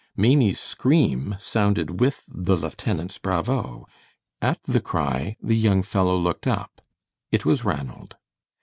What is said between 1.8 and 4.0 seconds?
with the lieutenant's "bravo."